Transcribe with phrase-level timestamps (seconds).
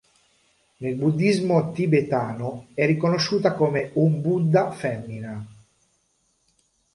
[0.77, 5.47] Nel buddismo tibetano è riconosciuta come un Buddha femmina.